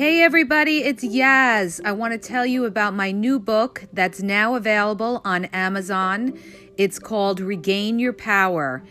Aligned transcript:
Hey 0.00 0.22
everybody, 0.22 0.78
it's 0.78 1.04
Yaz. 1.04 1.78
I 1.84 1.92
want 1.92 2.14
to 2.14 2.18
tell 2.18 2.46
you 2.46 2.64
about 2.64 2.94
my 2.94 3.10
new 3.10 3.38
book 3.38 3.84
that's 3.92 4.22
now 4.22 4.54
available 4.54 5.20
on 5.26 5.44
Amazon. 5.52 6.38
It's 6.78 6.98
called 6.98 7.38
Regain 7.38 7.98
Your 7.98 8.14
Power. 8.14 8.82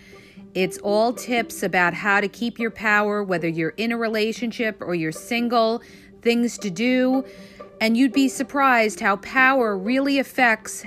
It's 0.53 0.77
all 0.77 1.11
tips 1.13 1.63
about 1.63 1.95
how 1.95 2.21
to 2.21 2.27
keep 2.27 2.59
your 2.59 2.69
power, 2.69 3.23
whether 3.23 3.47
you're 3.47 3.73
in 3.75 3.91
a 3.91 3.97
relationship 3.97 4.83
or 4.83 4.93
you're 4.93 5.11
single, 5.11 5.81
things 6.21 6.59
to 6.59 6.69
do. 6.69 7.25
And 7.81 7.97
you'd 7.97 8.13
be 8.13 8.27
surprised 8.27 8.99
how 8.99 9.15
power 9.15 9.75
really 9.75 10.19
affects 10.19 10.85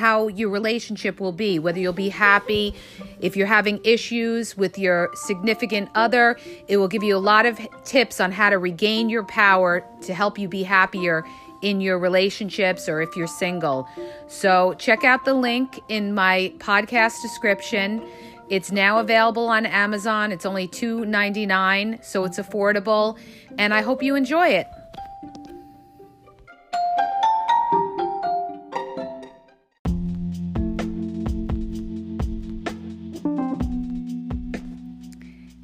how 0.00 0.28
your 0.28 0.48
relationship 0.48 1.20
will 1.20 1.32
be, 1.32 1.58
whether 1.58 1.78
you'll 1.78 1.92
be 1.92 2.08
happy, 2.08 2.74
if 3.20 3.36
you're 3.36 3.46
having 3.46 3.78
issues 3.84 4.56
with 4.56 4.78
your 4.78 5.10
significant 5.14 5.90
other, 5.94 6.38
it 6.68 6.78
will 6.78 6.88
give 6.88 7.02
you 7.02 7.14
a 7.14 7.24
lot 7.32 7.44
of 7.44 7.60
tips 7.84 8.18
on 8.18 8.32
how 8.32 8.48
to 8.48 8.56
regain 8.56 9.10
your 9.10 9.24
power 9.24 9.84
to 10.00 10.14
help 10.14 10.38
you 10.38 10.48
be 10.48 10.62
happier 10.62 11.22
in 11.60 11.82
your 11.82 11.98
relationships 11.98 12.88
or 12.88 13.02
if 13.02 13.14
you're 13.14 13.26
single. 13.26 13.86
So, 14.26 14.74
check 14.78 15.04
out 15.04 15.26
the 15.26 15.34
link 15.34 15.78
in 15.88 16.14
my 16.14 16.52
podcast 16.58 17.20
description. 17.20 18.02
It's 18.48 18.72
now 18.72 18.98
available 18.98 19.46
on 19.48 19.66
Amazon. 19.66 20.32
It's 20.32 20.46
only 20.46 20.66
$2.99, 20.66 22.02
so 22.02 22.24
it's 22.24 22.38
affordable, 22.38 23.18
and 23.58 23.74
I 23.74 23.82
hope 23.82 24.02
you 24.02 24.16
enjoy 24.16 24.48
it. 24.48 24.66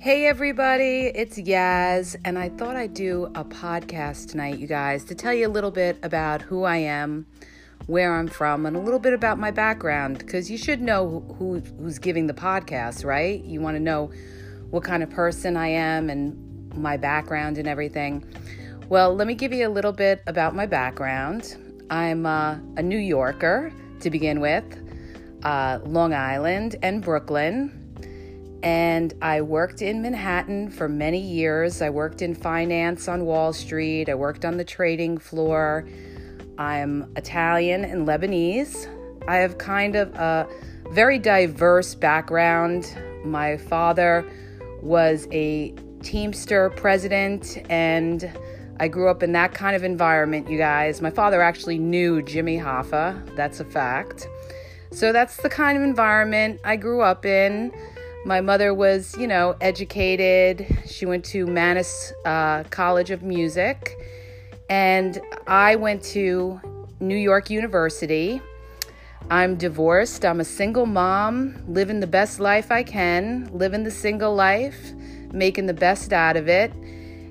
Hey 0.07 0.27
everybody, 0.27 1.11
it's 1.13 1.37
Yaz, 1.37 2.15
and 2.25 2.39
I 2.39 2.49
thought 2.51 2.77
I'd 2.77 2.95
do 2.95 3.25
a 3.35 3.45
podcast 3.45 4.31
tonight, 4.31 4.61
you 4.61 4.69
guys, 4.69 5.03
to 5.07 5.17
tell 5.17 5.35
you 5.35 5.49
a 5.49 5.51
little 5.51 5.73
bit 5.73 5.99
about 6.05 6.43
who 6.43 6.63
I 6.63 6.77
am, 6.77 7.27
where 7.87 8.15
I'm 8.15 8.29
from, 8.29 8.67
and 8.67 8.77
a 8.77 8.79
little 8.79 9.01
bit 9.01 9.15
about 9.15 9.37
my 9.37 9.51
background, 9.51 10.19
because 10.19 10.49
you 10.49 10.59
should 10.59 10.81
know 10.81 11.25
who, 11.37 11.59
who's 11.81 11.99
giving 11.99 12.29
the 12.29 12.35
podcast, 12.35 13.05
right? 13.05 13.43
You 13.43 13.61
want 13.61 13.75
to 13.75 13.81
know 13.81 14.13
what 14.71 14.85
kind 14.85 15.03
of 15.03 15.11
person 15.11 15.57
I 15.57 15.71
am 15.71 16.09
and 16.09 16.73
my 16.77 16.97
background 16.97 17.59
and 17.59 17.67
everything. 17.67 18.25
Well, 18.89 19.13
let 19.13 19.27
me 19.27 19.35
give 19.35 19.53
you 19.53 19.67
a 19.67 19.71
little 19.75 19.91
bit 19.91 20.23
about 20.29 20.55
my 20.55 20.67
background. 20.67 21.57
I'm 21.91 22.27
uh, 22.27 22.59
a 22.77 22.83
New 22.83 22.97
Yorker 22.97 23.73
to 23.99 24.11
begin 24.11 24.39
with, 24.39 24.63
uh, 25.43 25.81
Long 25.85 26.15
Island 26.15 26.77
and 26.81 27.03
Brooklyn. 27.03 27.76
And 28.63 29.15
I 29.23 29.43
worked 29.43 29.83
in 29.83 30.03
Manhattan 30.03 30.71
for 30.71 30.89
many 30.89 31.21
years. 31.21 31.83
I 31.83 31.91
worked 31.91 32.23
in 32.23 32.35
finance 32.35 33.07
on 33.09 33.25
Wall 33.25 33.53
Street. 33.53 34.09
I 34.09 34.15
worked 34.15 34.45
on 34.45 34.57
the 34.57 34.65
trading 34.65 35.19
floor. 35.19 35.87
I'm 36.59 37.13
Italian 37.17 37.85
and 37.85 38.09
Lebanese. 38.09 38.89
I 39.29 39.37
have 39.37 39.59
kind 39.59 39.95
of 39.95 40.15
a 40.15 40.49
very 40.91 41.19
diverse 41.19 41.95
background. 41.95 42.97
My 43.25 43.57
father 43.57 44.25
was 44.83 45.29
a 45.33 45.75
Teamster 46.03 46.71
president, 46.71 47.59
and 47.69 48.31
I 48.79 48.89
grew 48.89 49.09
up 49.09 49.23
in 49.23 49.33
that 49.33 49.55
kind 49.55 49.75
of 49.75 49.83
environment, 49.83 50.49
you 50.49 50.59
guys. 50.59 51.03
My 51.03 51.11
father 51.11 51.41
actually 51.43 51.79
knew 51.79 52.23
Jimmy 52.23 52.57
Hoffa, 52.59 53.35
that's 53.35 53.59
a 53.61 53.65
fact. 53.65 54.29
So 54.93 55.13
that's 55.13 55.39
the 55.39 55.49
kind 55.49 55.77
of 55.77 55.83
environment 55.83 56.61
I 56.65 56.77
grew 56.77 57.03
up 57.03 57.27
in. 57.27 57.73
My 58.27 58.41
mother 58.41 58.75
was, 58.75 59.17
you 59.17 59.29
know, 59.29 59.55
educated. 59.61 60.67
She 60.85 61.07
went 61.07 61.25
to 61.27 61.47
Mannes 61.47 62.13
uh, 62.25 62.65
College 62.71 63.13
of 63.13 63.23
Music, 63.23 63.97
and 64.69 65.21
I 65.47 65.77
went 65.77 66.03
to 66.07 66.61
New 66.99 67.17
York 67.17 67.51
University. 67.51 68.41
I'm 69.31 69.55
divorced. 69.55 70.25
I'm 70.25 70.41
a 70.41 70.45
single 70.45 70.87
mom, 70.87 71.55
living 71.69 72.01
the 72.01 72.09
best 72.09 72.41
life 72.41 72.73
I 72.73 72.83
can, 72.83 73.49
living 73.53 73.85
the 73.85 73.93
single 73.93 74.35
life, 74.35 74.93
making 75.31 75.67
the 75.67 75.75
best 75.75 76.13
out 76.13 76.37
of 76.37 76.49
it. 76.49 76.73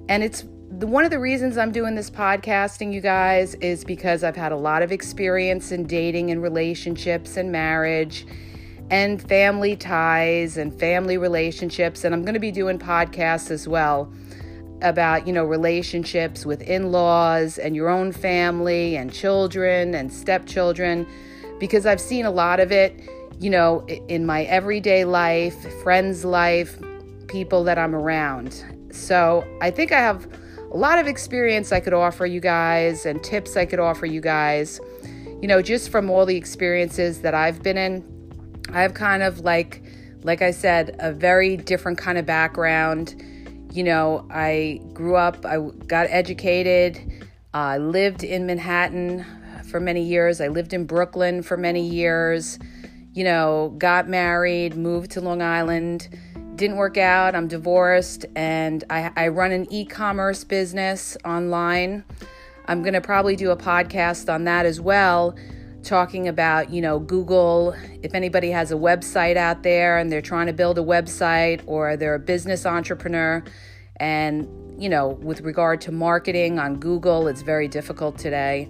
And 0.07 0.23
it's 0.23 0.45
one 0.69 1.03
of 1.03 1.11
the 1.11 1.19
reasons 1.19 1.57
I'm 1.57 1.73
doing 1.73 1.95
this 1.95 2.09
podcasting, 2.09 2.93
you 2.93 3.01
guys, 3.01 3.55
is 3.55 3.83
because 3.83 4.23
I've 4.23 4.37
had 4.37 4.53
a 4.53 4.57
lot 4.57 4.81
of 4.81 4.93
experience 4.93 5.73
in 5.73 5.87
dating 5.87 6.31
and 6.31 6.41
relationships 6.41 7.35
and 7.35 7.51
marriage 7.51 8.25
and 8.89 9.21
family 9.27 9.75
ties 9.75 10.57
and 10.57 10.73
family 10.79 11.17
relationships. 11.17 12.03
And 12.03 12.13
I'm 12.13 12.23
going 12.23 12.35
to 12.35 12.39
be 12.39 12.51
doing 12.51 12.77
podcasts 12.77 13.49
as 13.49 13.67
well 13.67 14.11
about, 14.81 15.25
you 15.25 15.33
know, 15.33 15.43
relationships 15.43 16.45
with 16.45 16.61
in 16.61 16.91
laws 16.91 17.57
and 17.57 17.75
your 17.75 17.89
own 17.89 18.11
family 18.11 18.95
and 18.95 19.11
children 19.11 19.95
and 19.95 20.13
stepchildren, 20.13 21.07
because 21.59 21.85
I've 21.85 22.01
seen 22.01 22.25
a 22.25 22.31
lot 22.31 22.59
of 22.59 22.71
it, 22.71 23.09
you 23.39 23.49
know, 23.49 23.85
in 24.07 24.25
my 24.25 24.43
everyday 24.43 25.05
life, 25.05 25.55
friends' 25.81 26.23
life, 26.23 26.77
people 27.27 27.63
that 27.63 27.77
I'm 27.77 27.95
around. 27.95 28.63
So 28.91 29.45
I 29.61 29.71
think 29.71 29.91
I 29.91 29.99
have 29.99 30.27
a 30.71 30.77
lot 30.77 30.99
of 30.99 31.07
experience 31.07 31.71
I 31.71 31.79
could 31.79 31.93
offer 31.93 32.25
you 32.25 32.41
guys 32.41 33.05
and 33.05 33.23
tips 33.23 33.57
I 33.57 33.65
could 33.65 33.79
offer 33.79 34.05
you 34.05 34.21
guys, 34.21 34.79
you 35.41 35.47
know, 35.47 35.61
just 35.61 35.89
from 35.89 36.09
all 36.09 36.25
the 36.25 36.35
experiences 36.35 37.21
that 37.21 37.33
I've 37.33 37.63
been 37.63 37.77
in 37.77 38.14
I 38.71 38.81
have 38.81 38.93
kind 38.93 39.23
of 39.23 39.41
like, 39.41 39.83
like 40.23 40.41
I 40.41 40.51
said, 40.51 40.95
a 40.99 41.11
very 41.11 41.57
different 41.57 41.97
kind 41.97 42.17
of 42.17 42.25
background. 42.25 43.21
You 43.71 43.83
know, 43.83 44.27
I 44.29 44.81
grew 44.93 45.15
up, 45.15 45.45
I 45.45 45.57
got 45.87 46.07
educated, 46.09 47.25
I 47.53 47.75
uh, 47.75 47.79
lived 47.79 48.23
in 48.23 48.45
Manhattan 48.45 49.25
for 49.69 49.79
many 49.79 50.03
years, 50.03 50.41
I 50.41 50.47
lived 50.47 50.73
in 50.73 50.85
Brooklyn 50.85 51.43
for 51.43 51.57
many 51.57 51.87
years, 51.87 52.57
you 53.13 53.23
know, 53.23 53.73
got 53.77 54.07
married, 54.07 54.75
moved 54.75 55.11
to 55.11 55.21
Long 55.21 55.41
Island. 55.41 56.09
Didn't 56.55 56.77
work 56.77 56.97
out. 56.97 57.35
I'm 57.35 57.49
divorced 57.49 58.25
and 58.33 58.85
I, 58.89 59.11
I 59.17 59.27
run 59.27 59.51
an 59.51 59.71
e 59.73 59.83
commerce 59.83 60.45
business 60.45 61.17
online. 61.25 62.05
I'm 62.65 62.81
going 62.81 62.93
to 62.93 63.01
probably 63.01 63.35
do 63.35 63.51
a 63.51 63.57
podcast 63.57 64.33
on 64.33 64.45
that 64.45 64.65
as 64.65 64.79
well 64.79 65.35
talking 65.85 66.27
about, 66.27 66.69
you 66.69 66.81
know, 66.81 66.99
Google. 66.99 67.75
If 68.01 68.13
anybody 68.13 68.51
has 68.51 68.71
a 68.71 68.75
website 68.75 69.37
out 69.37 69.63
there 69.63 69.97
and 69.97 70.11
they're 70.11 70.21
trying 70.21 70.47
to 70.47 70.53
build 70.53 70.77
a 70.77 70.81
website 70.81 71.61
or 71.65 71.95
they're 71.95 72.15
a 72.15 72.19
business 72.19 72.65
entrepreneur, 72.65 73.43
and, 73.97 74.49
you 74.81 74.89
know, 74.89 75.09
with 75.09 75.41
regard 75.41 75.79
to 75.81 75.91
marketing 75.91 76.59
on 76.59 76.79
Google, 76.79 77.27
it's 77.27 77.43
very 77.43 77.67
difficult 77.67 78.17
today, 78.17 78.69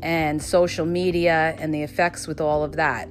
and 0.00 0.42
social 0.42 0.86
media 0.86 1.54
and 1.58 1.74
the 1.74 1.82
effects 1.82 2.26
with 2.26 2.40
all 2.40 2.64
of 2.64 2.76
that. 2.76 3.08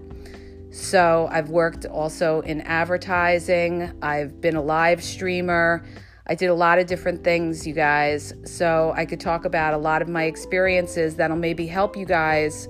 So, 0.72 1.30
I've 1.32 1.50
worked 1.50 1.86
also 1.86 2.42
in 2.42 2.62
advertising, 2.62 3.94
I've 4.02 4.42
been 4.42 4.56
a 4.56 4.62
live 4.62 5.04
streamer. 5.04 5.86
I 6.28 6.34
did 6.34 6.48
a 6.48 6.56
lot 6.56 6.80
of 6.80 6.88
different 6.88 7.24
things, 7.24 7.68
you 7.68 7.74
guys. 7.74 8.34
So 8.46 8.94
I 8.96 9.06
could 9.06 9.20
talk 9.20 9.46
about 9.46 9.76
a 9.76 9.78
lot 9.78 10.02
of 10.02 10.10
my 10.10 10.24
experiences 10.24 11.16
that'll 11.16 11.38
maybe 11.38 11.68
help 11.68 11.96
you 11.96 12.06
guys 12.06 12.68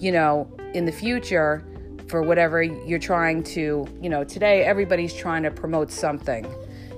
you 0.00 0.10
know, 0.10 0.50
in 0.74 0.86
the 0.86 0.92
future 0.92 1.64
for 2.08 2.22
whatever 2.22 2.62
you're 2.62 2.98
trying 2.98 3.42
to, 3.42 3.86
you 4.00 4.08
know, 4.08 4.24
today 4.24 4.64
everybody's 4.64 5.14
trying 5.14 5.42
to 5.42 5.50
promote 5.50 5.92
something, 5.92 6.44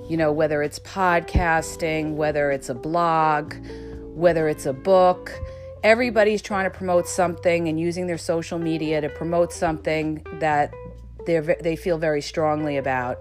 you 0.09 0.17
know, 0.17 0.31
whether 0.31 0.63
it's 0.63 0.79
podcasting, 0.79 2.15
whether 2.15 2.49
it's 2.49 2.69
a 2.69 2.73
blog, 2.73 3.53
whether 4.15 4.47
it's 4.47 4.65
a 4.65 4.73
book. 4.73 5.31
Everybody's 5.83 6.41
trying 6.41 6.63
to 6.63 6.75
promote 6.75 7.07
something 7.07 7.67
and 7.67 7.79
using 7.79 8.07
their 8.07 8.17
social 8.17 8.57
media 8.57 9.01
to 9.01 9.09
promote 9.09 9.51
something 9.51 10.25
that 10.39 10.73
they 11.25 11.39
they 11.61 11.75
feel 11.75 11.97
very 11.97 12.21
strongly 12.21 12.77
about. 12.77 13.19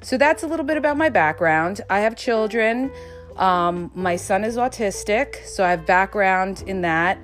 So 0.00 0.16
that's 0.16 0.42
a 0.42 0.46
little 0.46 0.64
bit 0.64 0.76
about 0.76 0.96
my 0.96 1.10
background. 1.10 1.82
I 1.90 2.00
have 2.00 2.16
children. 2.16 2.90
Um, 3.36 3.90
my 3.94 4.16
son 4.16 4.42
is 4.42 4.56
autistic, 4.56 5.44
so 5.44 5.64
I 5.64 5.70
have 5.70 5.86
background 5.86 6.64
in 6.66 6.80
that. 6.82 7.18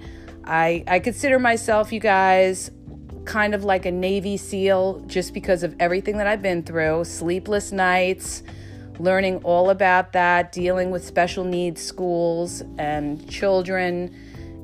I, 0.47 0.85
I 0.87 0.99
consider 0.99 1.39
myself, 1.39 1.93
you 1.93 2.01
guys, 2.01 2.71
kind 3.25 3.55
of 3.55 3.65
like 3.65 3.87
a 3.87 3.91
Navy 3.91 4.37
SEAL 4.37 5.05
just 5.07 5.33
because 5.33 5.63
of 5.63 5.75
everything 5.81 6.19
that 6.19 6.27
I've 6.27 6.43
been 6.43 6.63
through 6.63 7.05
sleepless 7.05 7.73
nights, 7.73 8.43
learning 8.99 9.39
all 9.45 9.71
about 9.71 10.13
that, 10.13 10.53
dealing 10.53 10.91
with 10.91 11.05
special 11.05 11.45
needs 11.45 11.81
schools 11.81 12.63
and 12.79 13.29
children 13.29 14.15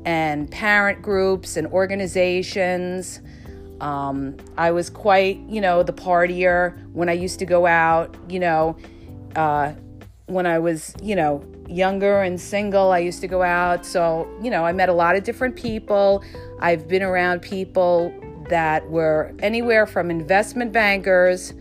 and 0.05 0.51
parent 0.51 1.03
groups 1.03 1.57
and 1.57 1.67
organizations. 1.69 3.21
Um, 3.81 4.37
I 4.59 4.71
was 4.73 4.91
quite, 4.91 5.39
you 5.49 5.61
know, 5.61 5.83
the 5.83 5.93
partier 5.93 6.87
when 6.93 7.09
I 7.09 7.15
used 7.15 7.39
to 7.39 7.47
go 7.47 7.67
out, 7.67 8.15
you 8.29 8.41
know, 8.41 8.77
uh, 9.37 9.73
when 10.31 10.47
I 10.47 10.59
was, 10.59 10.95
you 11.03 11.17
know, 11.17 11.45
younger 11.69 12.23
and 12.23 12.41
single, 12.41 12.91
I 12.91 12.99
used 12.99 13.21
to 13.21 13.29
go 13.29 13.43
out. 13.43 13.85
So, 13.85 14.29
you 14.43 14.51
know, 14.51 14.65
I 14.65 14.73
met 14.73 14.89
a 14.89 14.93
lot 14.93 15.17
of 15.17 15.25
different 15.25 15.57
people. 15.57 16.25
I've 16.61 16.89
been 16.89 17.03
around 17.03 17.41
people 17.41 18.15
that 18.49 18.89
were 18.91 19.35
anywhere 19.41 19.87
from 19.87 20.11
investment 20.11 20.73
bankers 20.73 21.53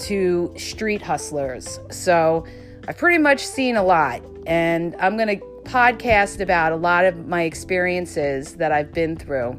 to 0.00 0.52
street 0.56 1.02
hustlers. 1.02 1.78
So, 1.90 2.44
I've 2.88 2.98
pretty 2.98 3.18
much 3.18 3.40
seen 3.40 3.76
a 3.76 3.82
lot. 3.82 4.22
And 4.46 4.96
I'm 4.98 5.16
going 5.16 5.38
to 5.38 5.44
podcast 5.64 6.40
about 6.40 6.72
a 6.72 6.76
lot 6.76 7.04
of 7.04 7.26
my 7.26 7.42
experiences 7.42 8.56
that 8.56 8.72
I've 8.72 8.92
been 8.92 9.16
through. 9.16 9.58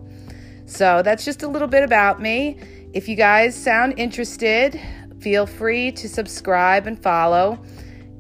So 0.66 1.02
that's 1.02 1.26
just 1.26 1.44
a 1.44 1.48
little 1.48 1.68
bit 1.68 1.84
about 1.84 2.22
me. 2.22 2.58
If 2.94 3.08
you 3.08 3.16
guys 3.16 3.56
sound 3.56 3.98
interested, 3.98 4.80
feel 5.20 5.46
free 5.46 5.92
to 5.94 6.10
subscribe 6.10 6.88
and 6.88 7.02
follow, 7.02 7.64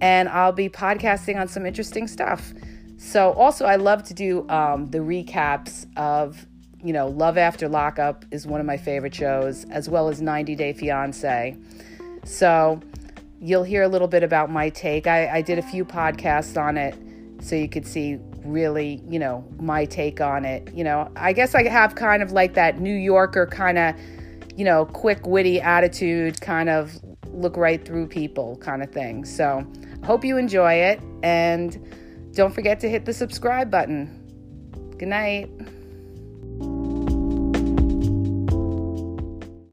and 0.01 0.29
I'll 0.29 0.51
be 0.51 0.69
podcasting 0.69 1.39
on 1.39 1.47
some 1.47 1.65
interesting 1.65 2.07
stuff. 2.07 2.53
So, 2.97 3.31
also, 3.33 3.65
I 3.65 3.75
love 3.75 4.03
to 4.03 4.13
do 4.13 4.47
um, 4.49 4.89
the 4.89 4.99
recaps 4.99 5.85
of, 5.97 6.45
you 6.83 6.93
know, 6.93 7.07
Love 7.07 7.37
After 7.37 7.67
Lockup 7.67 8.23
is 8.31 8.47
one 8.47 8.59
of 8.59 8.65
my 8.65 8.77
favorite 8.77 9.13
shows, 9.13 9.65
as 9.65 9.89
well 9.89 10.07
as 10.07 10.21
90 10.21 10.55
Day 10.55 10.73
Fiance. 10.73 11.57
So, 12.23 12.79
you'll 13.41 13.63
hear 13.63 13.83
a 13.83 13.89
little 13.89 14.07
bit 14.07 14.23
about 14.23 14.49
my 14.49 14.69
take. 14.69 15.05
I, 15.05 15.27
I 15.37 15.41
did 15.41 15.59
a 15.59 15.61
few 15.61 15.83
podcasts 15.83 16.59
on 16.59 16.77
it 16.77 16.95
so 17.41 17.55
you 17.55 17.67
could 17.67 17.85
see 17.85 18.17
really, 18.45 19.01
you 19.09 19.19
know, 19.19 19.45
my 19.59 19.83
take 19.85 20.21
on 20.21 20.45
it. 20.45 20.73
You 20.73 20.85
know, 20.85 21.11
I 21.17 21.33
guess 21.33 21.53
I 21.53 21.67
have 21.67 21.95
kind 21.95 22.23
of 22.23 22.31
like 22.31 22.53
that 22.53 22.79
New 22.79 22.95
Yorker 22.95 23.47
kind 23.47 23.77
of, 23.77 23.95
you 24.55 24.63
know, 24.63 24.85
quick, 24.85 25.27
witty 25.27 25.59
attitude, 25.59 26.39
kind 26.39 26.69
of 26.69 26.97
look 27.33 27.57
right 27.57 27.83
through 27.83 28.07
people 28.07 28.57
kind 28.57 28.83
of 28.83 28.91
thing. 28.91 29.25
So, 29.25 29.65
hope 30.03 30.24
you 30.24 30.38
enjoy 30.38 30.74
it 30.74 31.01
and 31.24 31.80
don't 32.31 32.53
forget 32.53 32.80
to 32.81 32.89
hit 32.89 33.06
the 33.06 33.13
subscribe 33.13 33.69
button. 33.69 34.19
Good 34.97 35.09
night. 35.09 35.50